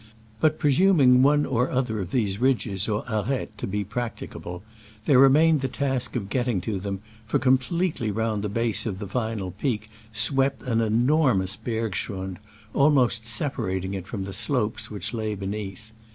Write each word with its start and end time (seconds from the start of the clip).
But, 0.39 0.57
presuming 0.57 1.21
one 1.21 1.45
or 1.45 1.69
other 1.69 1.99
of 1.99 2.09
these 2.09 2.39
ridges 2.39 2.87
or 2.89 3.03
aretes 3.07 3.51
to 3.57 3.67
be 3.67 3.83
practicable, 3.83 4.63
there 5.05 5.19
remained 5.19 5.61
the 5.61 5.67
task 5.67 6.15
of 6.15 6.27
getting 6.31 6.59
to 6.61 6.79
them, 6.79 7.01
for 7.27 7.37
completely 7.37 8.09
round 8.09 8.43
the 8.43 8.49
base 8.49 8.87
of 8.87 8.97
the 8.97 9.05
final 9.07 9.51
peak 9.51 9.91
swept 10.11 10.63
an 10.63 10.81
enormous 10.81 11.55
berg 11.55 11.91
schrund, 11.93 12.37
almost 12.73 13.27
separating 13.27 13.93
it 13.93 14.07
from 14.07 14.23
the 14.23 14.33
slopes 14.33 14.89
which 14.89 15.13
lay 15.13 15.35
beneath. 15.35 15.91